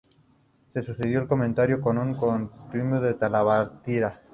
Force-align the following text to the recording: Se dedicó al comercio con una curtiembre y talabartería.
Se 0.73 0.81
dedicó 0.93 1.19
al 1.19 1.27
comercio 1.27 1.79
con 1.79 1.99
una 1.99 2.17
curtiembre 2.17 3.11
y 3.11 3.13
talabartería. 3.13 4.19